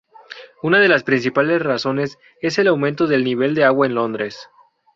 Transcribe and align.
Una 0.63 0.79
de 0.79 0.87
las 0.87 1.03
principales 1.03 1.61
razones 1.61 2.17
es 2.41 2.57
el 2.57 2.69
aumento 2.69 3.05
del 3.05 3.23
nivel 3.23 3.53
de 3.53 3.65
agua 3.65 3.85
en 3.85 3.93
Londres. 3.93 4.49